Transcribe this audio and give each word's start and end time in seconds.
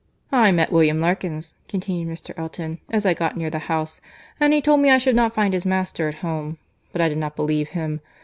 "I 0.31 0.51
met 0.51 0.71
William 0.71 0.99
Larkins," 0.99 1.53
continued 1.67 2.07
Mr. 2.07 2.33
Elton, 2.35 2.79
"as 2.89 3.05
I 3.05 3.13
got 3.13 3.37
near 3.37 3.51
the 3.51 3.59
house, 3.69 4.01
and 4.39 4.51
he 4.51 4.59
told 4.59 4.79
me 4.79 4.89
I 4.89 4.97
should 4.97 5.15
not 5.15 5.35
find 5.35 5.53
his 5.53 5.63
master 5.63 6.07
at 6.07 6.15
home, 6.25 6.57
but 6.91 7.01
I 7.01 7.07
did 7.07 7.19
not 7.19 7.35
believe 7.35 7.69
him. 7.69 8.01